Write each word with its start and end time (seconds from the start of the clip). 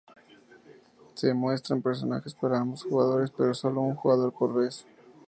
Se 1.13 1.31
muestran 1.31 1.83
personajes 1.83 2.33
para 2.33 2.59
ambos 2.59 2.81
jugadores, 2.83 3.29
pero 3.37 3.53
solo 3.53 3.81
un 3.81 3.93
jugador 3.93 4.33
por 4.33 4.51
vez. 4.51 4.83